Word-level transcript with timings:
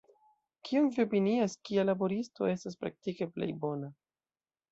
Kion 0.67 0.87
vi 0.95 1.03
opinias, 1.03 1.55
kia 1.67 1.83
laboristo 1.89 2.49
estas 2.53 2.79
praktike 2.85 3.27
plej 3.35 3.51
bona? 3.67 3.93